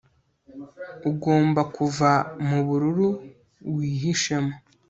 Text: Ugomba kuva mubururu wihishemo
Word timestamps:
Ugomba 1.09 1.61
kuva 1.75 2.11
mubururu 2.47 3.07
wihishemo 3.73 4.53